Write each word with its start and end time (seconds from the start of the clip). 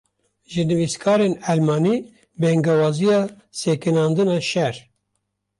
Ji 0.51 0.61
nivîskarên 0.69 1.33
Elmanî, 1.51 1.95
bangewaziya 2.41 3.21
sekinandina 3.61 4.37
şer 4.49 4.75